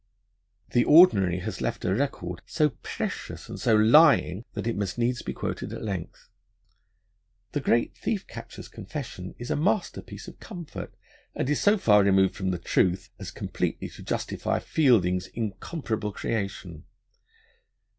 The 0.71 0.83
Ordinary 0.83 1.41
has 1.41 1.61
left 1.61 1.85
a 1.85 1.93
record 1.93 2.41
so 2.47 2.69
precious 2.81 3.47
and 3.47 3.59
so 3.59 3.75
lying, 3.75 4.45
that 4.55 4.65
it 4.65 4.75
must 4.75 4.97
needs 4.97 5.21
be 5.21 5.31
quoted 5.31 5.71
at 5.73 5.83
length. 5.83 6.27
The 7.51 7.59
great 7.61 7.95
Thief 7.95 8.25
Catcher's 8.25 8.67
confession 8.67 9.35
is 9.37 9.51
a 9.51 9.55
masterpiece 9.55 10.27
of 10.27 10.39
comfort, 10.39 10.95
and 11.35 11.47
is 11.47 11.61
so 11.61 11.77
far 11.77 12.01
removed 12.03 12.35
from 12.35 12.49
the 12.49 12.57
truth 12.57 13.11
as 13.19 13.29
completely 13.29 13.89
to 13.89 14.01
justify 14.01 14.57
Fielding's 14.57 15.27
incomparable 15.27 16.11
creation. 16.11 16.85